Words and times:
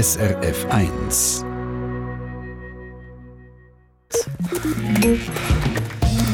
SRF 0.00 0.64
1. 0.70 1.44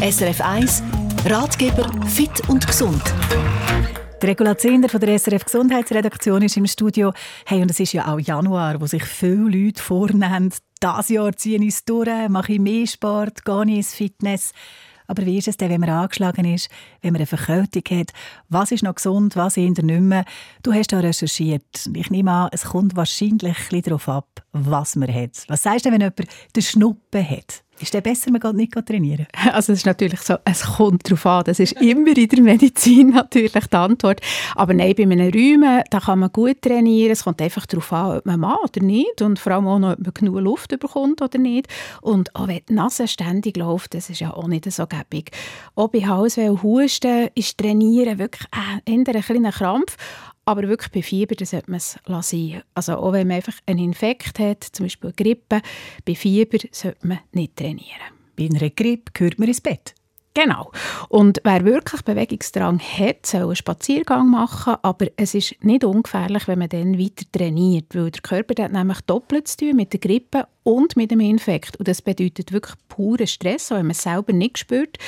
SRF 0.03 0.41
1 0.43 0.83
Ratgeber 1.25 1.91
fit 2.07 2.47
und 2.49 2.67
gesund. 2.67 3.01
Die 4.21 4.27
Regula 4.27 4.59
Zehnder 4.59 4.91
von 4.91 5.01
der 5.01 5.19
SRF 5.19 5.47
Gesundheitsredaktion 5.47 6.43
ist 6.43 6.59
im 6.59 6.67
Studio. 6.67 7.15
Hey, 7.47 7.63
und 7.63 7.71
es 7.71 7.81
ist 7.81 7.95
ja 7.95 8.13
auch 8.13 8.19
Januar, 8.19 8.83
wo 8.83 8.87
sich 8.87 9.05
viele 9.05 9.65
Leute 9.65 9.83
vornehmen, 9.83 10.53
dieses 10.83 11.09
Jahr 11.09 11.35
ziehe 11.35 11.59
ich 11.59 11.69
es 11.69 11.87
durch, 11.87 12.29
mache 12.29 12.53
ich 12.53 12.61
mehr 12.61 12.87
Sport, 12.87 13.47
gehe 13.47 13.65
ich 13.65 13.77
ins 13.77 13.95
Fitness. 13.95 14.53
Aber 15.07 15.27
wie 15.27 15.39
ist 15.39 15.49
es 15.49 15.57
denn, 15.57 15.71
wenn 15.71 15.81
man 15.81 15.91
angeschlagen 15.91 16.45
ist, 16.45 16.71
wenn 17.03 17.13
man 17.13 17.21
eine 17.21 17.27
Verkältung 17.27 17.99
hat? 17.99 18.13
Was 18.49 18.73
ist 18.73 18.83
noch 18.83 18.95
gesund, 18.95 19.37
was 19.37 19.57
eher 19.57 19.71
nicht 19.71 19.83
mehr? 19.83 20.25
Du 20.63 20.73
hast 20.73 20.93
da 20.93 21.01
recherchiert. 21.01 21.91
Ich 21.95 22.11
nehme 22.11 22.31
an, 22.31 22.49
es 22.53 22.65
kommt 22.65 22.97
wahrscheinlich 22.97 23.43
ein 23.43 23.55
bisschen 23.55 23.83
darauf 23.83 24.09
ab, 24.09 24.45
was 24.53 24.97
man 24.97 25.13
hat. 25.13 25.45
Was 25.49 25.63
sagst 25.63 25.87
du, 25.87 25.91
wenn 25.91 26.01
jemand 26.01 26.21
den 26.55 26.63
Schnuppen 26.63 27.29
hat? 27.29 27.64
Ist 27.81 27.93
der 27.93 28.03
besser, 28.03 28.31
man 28.31 28.41
geht 28.41 28.55
nicht 28.55 28.87
trainieren? 28.87 29.27
Also 29.53 29.73
es 29.73 29.81
ist 29.81 29.87
natürlich 29.87 30.21
so, 30.21 30.37
es 30.45 30.63
kommt 30.63 31.07
darauf 31.07 31.27
an. 31.27 31.45
Das 31.45 31.59
ist 31.59 31.73
immer 31.81 32.17
in 32.17 32.29
der 32.29 32.43
Medizin 32.43 33.09
natürlich 33.15 33.53
die 33.53 33.77
Antwort. 33.77 34.21
Aber 34.55 34.75
nein, 34.75 34.95
bei 34.97 35.03
einem 35.03 35.21
Räumen, 35.21 35.83
da 35.91 36.01
kann 36.01 36.21
man 36.21 36.33
gut 36.33 36.63
trainieren. 36.63 37.13
Es 37.13 37.25
kommt 37.25 37.43
einfach 37.43 37.67
darauf 37.67 37.93
an, 37.93 38.19
ob 38.19 38.27
man 38.27 38.41
mag 38.41 38.59
oder 38.63 38.83
nicht. 38.83 39.23
Und 39.23 39.39
vor 39.39 39.53
allem 39.53 39.67
auch 39.67 39.79
noch, 39.79 39.93
ob 39.93 40.01
man 40.01 40.15
genug 40.15 40.41
Luft 40.41 40.79
bekommt 40.79 41.21
oder 41.21 41.39
nicht. 41.39 41.69
Und 42.01 42.35
auch 42.37 42.49
wenn 42.49 42.61
die 42.69 42.75
Nase 42.75 43.09
ständig 43.09 43.57
läuft, 43.57 43.95
das 43.95 44.09
ist 44.09 44.21
ja 44.21 44.33
auch 44.33 44.47
nicht 44.47 44.71
so 44.71 44.87
gäbig. 44.87 45.33
Auch 45.75 45.89
bei 45.89 46.01
Halsweh 46.01 46.51
Husten 46.51 47.29
ist 47.35 47.59
Trainieren 47.59 48.19
wirklich 48.19 48.49
äh, 48.53 48.91
ein 48.91 49.05
kleiner 49.05 49.53
Krampf. 49.53 49.97
Aber 50.45 50.69
wirklich 50.69 50.93
bei 50.93 51.03
Fieber 51.03 51.35
das 51.35 51.51
sollte 51.51 51.71
man 51.71 51.79
es 51.79 51.99
lassen. 52.07 52.63
Also 52.75 52.97
auch 52.97 53.13
wenn 53.13 53.29
man 53.29 53.37
einfach 53.37 53.55
einen 53.67 53.79
Infekt 53.85 54.39
hat, 54.39 54.65
zum 54.65 54.87
Beispiel 54.87 55.09
eine 55.09 55.15
Grippe, 55.15 55.61
bei 56.05 56.15
Fieber 56.15 56.59
sollte 56.71 57.07
man 57.07 57.21
nicht 57.33 57.57
trainieren. 57.57 58.13
Bei 58.37 58.45
einer 58.45 58.71
Grippe 58.71 59.13
gehört 59.13 59.39
man 59.39 59.49
ins 59.49 59.61
Bett. 59.61 59.95
Genau. 60.35 60.73
Und 61.09 61.41
wer 61.45 61.65
wirklich 61.65 62.03
Bewegungsdrang 62.03 62.81
hat, 62.81 63.25
soll 63.25 63.43
einen 63.43 63.57
Spaziergang 63.57 64.29
machen, 64.29 64.75
aber 64.83 65.07
es 65.17 65.33
ist 65.33 65.55
nicht 65.63 65.85
ungefährlich, 65.85 66.49
wenn 66.49 66.59
man 66.59 66.69
dann 66.69 66.99
weiter 66.99 67.25
trainiert, 67.31 67.95
weil 67.95 68.11
der 68.11 68.21
Körper 68.21 68.61
hat 68.65 68.73
nämlich 68.73 69.01
doppelt 69.03 69.47
zu 69.47 69.59
tun 69.59 69.77
mit 69.77 69.93
der 69.93 70.01
Grippe 70.01 70.49
und 70.65 70.97
mit 70.97 71.13
dem 71.13 71.21
Infekt. 71.21 71.77
Und 71.77 71.87
das 71.87 72.03
bedeutet 72.03 72.51
wirklich 72.51 72.75
puren 72.89 73.29
Stress, 73.29 73.71
auch 73.71 73.77
wenn 73.77 73.87
man 73.87 73.93
es 73.93 74.03
selber 74.03 74.33
nicht 74.33 74.59
spürt. 74.59 74.99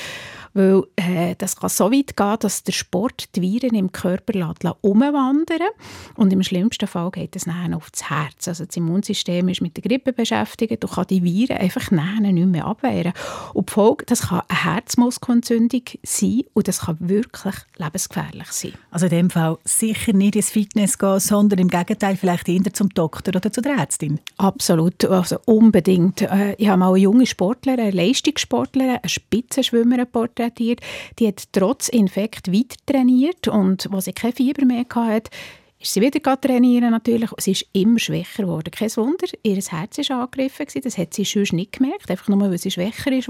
Weil 0.56 0.84
äh, 0.96 1.34
das 1.36 1.56
kann 1.56 1.68
so 1.68 1.92
weit 1.92 2.16
gehen, 2.16 2.36
dass 2.40 2.62
der 2.62 2.72
Sport 2.72 3.36
die 3.36 3.42
Viren 3.42 3.74
im 3.74 3.92
Körper 3.92 4.54
umwandern 4.80 5.68
Und 6.14 6.32
im 6.32 6.42
schlimmsten 6.42 6.88
Fall 6.88 7.10
geht 7.10 7.36
es 7.36 7.44
dann 7.44 7.74
auf 7.74 7.90
das 7.90 8.08
Herz. 8.08 8.48
Also 8.48 8.64
das 8.64 8.74
Immunsystem 8.74 9.48
ist 9.48 9.60
mit 9.60 9.76
der 9.76 9.82
Grippe 9.82 10.14
beschäftigt 10.14 10.82
und 10.82 10.90
kann 10.90 11.06
die 11.08 11.22
Viren 11.22 11.58
einfach 11.58 11.90
nicht 11.90 12.46
mehr 12.46 12.64
abwehren. 12.64 13.12
Und 13.52 13.68
die 13.68 13.72
Folge, 13.74 14.06
das 14.06 14.28
kann 14.28 14.42
eine 14.48 14.64
Herzmuskelentzündung 14.64 15.82
sein 16.02 16.44
und 16.54 16.68
das 16.68 16.80
kann 16.80 16.96
wirklich 17.00 17.54
lebensgefährlich 17.76 18.50
sein. 18.50 18.72
Also 18.90 19.06
in 19.06 19.10
dem 19.10 19.30
Fall 19.30 19.58
sicher 19.64 20.14
nicht 20.14 20.36
ins 20.36 20.48
Fitness 20.48 20.96
gehen, 20.96 21.20
sondern 21.20 21.58
im 21.58 21.68
Gegenteil 21.68 22.16
vielleicht 22.16 22.48
eher 22.48 22.72
zum 22.72 22.88
Doktor 22.88 23.36
oder 23.36 23.52
zu 23.52 23.60
der 23.60 23.76
Ärztin. 23.76 24.20
Absolut, 24.38 25.04
also 25.04 25.36
unbedingt. 25.44 26.22
Äh, 26.22 26.54
ich 26.54 26.68
habe 26.68 26.78
mal 26.78 26.88
eine 26.88 26.98
junge 26.98 27.26
Sportlerin, 27.26 27.80
eine 27.80 27.90
Leistungssportlerin, 27.90 29.00
eine 29.02 29.08
Spitzenschwimmerin 29.08 30.06
porträtiert. 30.46 30.80
Die 31.18 31.28
hat 31.28 31.44
trotz 31.52 31.88
Infekt 31.88 32.52
weiter 32.52 32.76
trainiert 32.86 33.48
und 33.48 33.88
wo 33.90 34.00
sie 34.00 34.12
kein 34.12 34.32
Fieber 34.32 34.64
mehr 34.64 34.84
hatte, 34.94 35.30
ist 35.78 35.92
sie 35.92 36.00
wieder 36.00 36.40
trainieren 36.40 36.90
natürlich. 36.90 37.30
Sie 37.38 37.52
ist 37.52 37.66
immer 37.72 37.98
schwächer 37.98 38.44
geworden. 38.44 38.70
Kein 38.70 38.94
Wunder, 38.96 39.26
ihr 39.42 39.56
Herz 39.56 39.98
war 39.98 40.20
angegriffen. 40.22 40.66
Das 40.82 40.96
hat 40.96 41.12
sie 41.12 41.24
sonst 41.24 41.52
nicht 41.52 41.72
gemerkt, 41.72 42.10
einfach 42.10 42.28
nur, 42.28 42.40
weil 42.40 42.58
sie 42.58 42.70
schwächer 42.70 43.12
ist. 43.12 43.28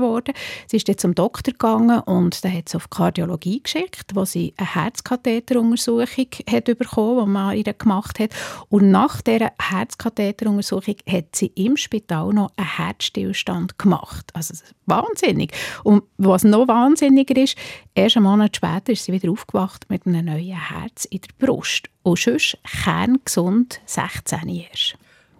Sie 0.69 0.77
ist 0.77 0.89
dann 0.89 0.99
zum 0.99 1.15
Doktor 1.15 1.53
gegangen 1.53 2.01
und 2.01 2.45
dann 2.45 2.53
hat 2.53 2.69
sie 2.69 2.77
auf 2.77 2.89
Kardiologie 2.89 3.63
geschickt, 3.63 4.15
wo 4.15 4.25
sie 4.25 4.55
eine 4.57 4.75
Herzkatheteruntersuchung 4.75 6.29
hat 6.49 6.65
bekommen, 6.65 7.27
die 7.27 7.31
man 7.31 7.57
ihr 7.57 7.73
gemacht 7.73 8.21
hat. 8.21 8.31
Und 8.69 8.91
nach 8.91 9.23
dieser 9.23 9.53
Herzkatheteruntersuchung 9.61 10.97
hat 11.09 11.35
sie 11.35 11.53
im 11.57 11.77
Spital 11.77 12.33
noch 12.33 12.53
einen 12.57 12.77
Herzstillstand 12.77 13.79
gemacht. 13.79 14.31
Also 14.35 14.55
wahnsinnig. 14.87 15.53
Und 15.83 16.05
was 16.17 16.45
noch 16.45 16.69
wahnsinniger 16.69 17.37
ist, 17.37 17.57
erst 17.97 18.17
einen 18.17 18.25
Monat 18.25 18.57
später 18.57 18.93
ist 18.93 19.05
sie 19.05 19.13
wieder 19.13 19.31
aufgewacht 19.31 19.89
mit 19.89 20.07
einem 20.07 20.27
neuen 20.27 20.57
Herz 20.57 21.07
in 21.07 21.21
der 21.21 21.47
Brust. 21.47 21.89
Und 22.03 22.19
sonst 22.19 22.59
kerngesund 22.85 23.81
16 23.87 24.49
erst. 24.49 24.97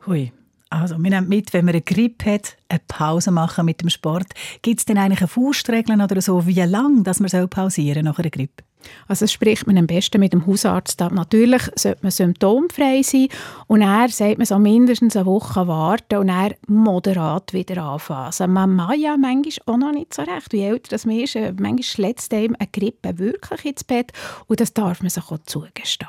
Hui. 0.07 0.33
Also, 0.69 0.99
wir 0.99 1.11
nehmen 1.11 1.29
mit, 1.29 1.53
wenn 1.53 1.65
man 1.65 1.75
eine 1.75 1.83
Grippe 1.83 2.33
hat, 2.33 2.57
eine 2.69 2.81
Pause 2.89 3.31
machen 3.31 3.67
mit 3.67 3.83
dem 3.83 3.89
Sport. 3.89 4.27
Gibt 4.63 4.81
es 4.81 4.85
denn 4.85 4.99
eigentlich 4.99 5.21
eine 5.21 5.29
Faustregel 5.29 6.01
oder 6.01 6.21
so, 6.21 6.45
wie 6.47 6.61
lange 6.61 7.05
dass 7.05 7.21
man 7.21 7.49
pausieren 7.49 8.05
nach 8.05 8.19
einer 8.19 8.31
Grippe? 8.31 8.65
Also 9.09 9.27
spricht 9.27 9.67
man 9.67 9.79
am 9.79 9.87
besten 9.87 10.21
mit 10.21 10.33
dem 10.33 10.47
Hausarzt 10.47 11.01
ab. 11.03 11.13
Natürlich 11.13 11.63
sollte 11.75 12.01
man 12.03 12.11
symptomfrei 12.11 13.03
sein 13.03 13.29
und 13.67 13.83
er 13.83 14.09
sagt 14.09 14.39
man 14.39 14.47
so 14.47 14.59
mindestens 14.59 15.17
eine 15.17 15.27
Woche 15.27 15.67
warten 15.67 16.19
und 16.19 16.29
er 16.29 16.55
moderat 16.67 17.53
wieder 17.53 17.83
anfangen. 17.83 18.27
Also 18.27 18.47
man 18.47 18.75
mag 18.75 18.97
ja 18.99 19.17
manchmal 19.17 19.75
auch 19.75 19.79
noch 19.79 19.93
nicht 19.93 20.15
so 20.15 20.23
recht, 20.23 20.53
wie 20.53 20.63
älter 20.63 20.91
das 20.91 21.07
man 21.07 21.19
ist. 21.19 21.35
Manchmal 21.35 22.09
letzt 22.09 22.33
einem 22.33 22.57
eine 22.59 22.69
Grippe 22.73 23.19
wirklich 23.19 23.65
ins 23.65 23.85
Bett 23.85 24.13
und 24.47 24.61
das 24.61 24.75
darf 24.75 25.01
man 25.01 25.11
sich 25.11 25.25
auch 25.25 25.39
zugestehen. 25.47 26.09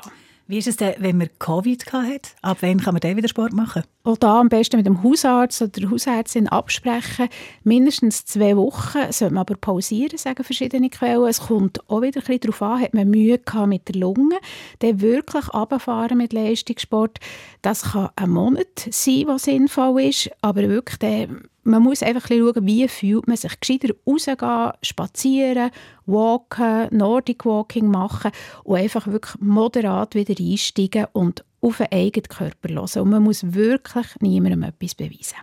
Wie 0.50 0.56
ist 0.56 0.66
es 0.66 0.78
denn, 0.78 0.94
wenn 0.98 1.18
man 1.18 1.28
Covid 1.38 1.92
hat? 1.92 2.34
Ab 2.40 2.58
wann 2.60 2.80
kann 2.80 2.94
man 2.94 3.00
dann 3.00 3.18
wieder 3.18 3.28
Sport 3.28 3.52
machen? 3.52 3.82
Auch 4.08 4.16
da 4.16 4.40
am 4.40 4.48
besten 4.48 4.78
mit 4.78 4.86
dem 4.86 5.02
Hausarzt 5.02 5.60
oder 5.60 5.70
der 5.70 5.90
Hausärztin 5.90 6.48
absprechen. 6.48 7.28
Mindestens 7.62 8.24
zwei 8.24 8.56
Wochen 8.56 9.12
sollte 9.12 9.34
man 9.34 9.42
aber 9.42 9.56
pausieren, 9.56 10.16
sagen 10.16 10.44
verschiedene 10.44 10.88
Quellen. 10.88 11.28
Es 11.28 11.40
kommt 11.40 11.86
auch 11.90 12.00
wieder 12.00 12.22
ein 12.22 12.24
bisschen 12.24 12.40
darauf 12.40 12.62
an, 12.62 12.80
hat 12.80 12.94
man 12.94 13.10
Mühe 13.10 13.36
gehabt 13.36 13.68
mit 13.68 13.86
der 13.86 13.96
Lunge, 13.96 14.38
dann 14.78 15.02
wirklich 15.02 15.52
runterfahren 15.52 16.16
mit 16.16 16.32
Leistungssport. 16.32 17.18
Das 17.60 17.92
kann 17.92 18.08
ein 18.16 18.30
Monat 18.30 18.88
sein, 18.90 19.24
was 19.26 19.42
sinnvoll 19.42 20.00
ist, 20.00 20.30
aber 20.40 20.66
wirklich 20.70 20.98
dann 21.00 21.42
man 21.64 21.82
muss 21.82 22.02
einfach 22.02 22.28
schauen, 22.28 22.66
wie 22.66 22.88
fühlt 22.88 23.28
man 23.28 23.36
sich. 23.36 23.60
Gescheiter 23.60 23.94
rausgehen, 24.06 24.72
spazieren, 24.80 25.70
walken, 26.06 26.88
Nordic 26.90 27.44
Walking 27.44 27.90
machen 27.90 28.30
und 28.64 28.78
einfach 28.78 29.06
wirklich 29.06 29.38
moderat 29.38 30.14
wieder 30.14 30.34
einsteigen 30.38 31.08
und 31.12 31.44
auf 31.60 31.78
den 31.78 31.92
eigenen 31.92 32.28
Körper 32.28 32.68
hören. 32.68 33.02
Und 33.02 33.10
man 33.10 33.22
muss 33.22 33.52
wirklich 33.52 34.06
niemandem 34.20 34.62
etwas 34.62 34.94
beweisen. 34.94 35.36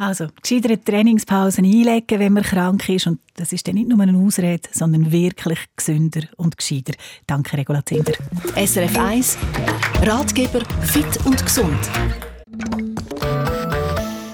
Also, 0.00 0.28
gescheiter 0.40 0.82
Trainingspausen 0.82 1.64
einlegen, 1.64 2.20
wenn 2.20 2.32
man 2.32 2.44
krank 2.44 2.88
ist. 2.88 3.08
Und 3.08 3.18
das 3.34 3.52
ist 3.52 3.66
dann 3.66 3.74
nicht 3.74 3.88
nur 3.88 3.98
eine 4.00 4.16
Ausrede, 4.16 4.68
sondern 4.70 5.10
wirklich 5.10 5.58
gesünder 5.74 6.22
und 6.36 6.56
gescheiter. 6.56 6.92
Danke, 7.26 7.56
Regula 7.56 7.84
Zinder. 7.84 8.12
SRF 8.54 8.96
1 8.96 9.38
Ratgeber 10.02 10.60
fit 10.82 11.26
und 11.26 11.44
gesund. 11.44 11.90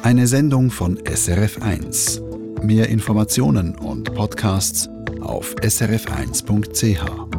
Eine 0.03 0.27
Sendung 0.27 0.71
von 0.71 0.99
SRF1. 0.99 2.21
Mehr 2.63 2.91
Informationen 2.91 3.75
und 3.75 4.15
Podcasts 4.15 4.91
auf 5.23 5.55
srf1.ch. 5.63 7.34